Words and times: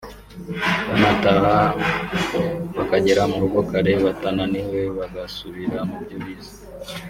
banataha 0.89 1.57
bakagera 2.75 3.21
mu 3.31 3.37
rugo 3.43 3.59
kare 3.71 3.91
batananiwe 4.03 4.79
bagasubira 4.97 5.79
mu 5.89 5.97
byo 6.03 6.17
bize 6.23 6.55